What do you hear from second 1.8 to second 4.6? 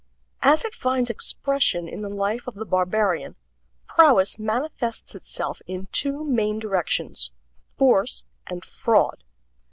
in the life of the barbarian, prowess